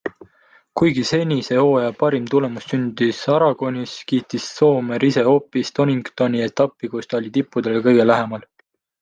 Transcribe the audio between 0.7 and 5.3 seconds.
Kuigi senise hooaja parim tulemus sündis Aragonis, kiitis Soomer ise